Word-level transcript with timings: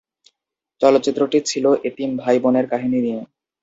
চলচ্চিত্রটি 0.81 1.37
ছিলো 1.49 1.69
এতিম 1.83 2.09
ভাই-বোনের 2.17 2.65
কাহিনী 2.71 2.99
নিয়ে। 3.01 3.21